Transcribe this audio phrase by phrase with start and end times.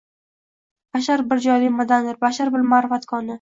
[0.97, 3.29] Bashar bir jonli maʻdandir, bashar bir maʻrifat koni